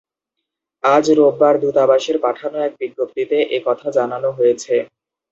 [0.83, 4.75] আজ রোববার দূতাবাসের পাঠানো এক বিজ্ঞপ্তিতে এ কথা জানানো হয়েছে।